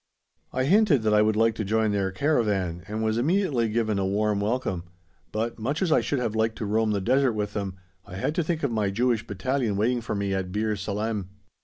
[0.51, 4.03] I hinted that I would like to join their caravan, and was immediately given a
[4.07, 4.83] warm welcome,
[5.31, 8.33] but, much as I should have liked to roam the desert with them, I had
[8.33, 11.29] to think of my Jewish Battalion waiting for me at Bir Salem.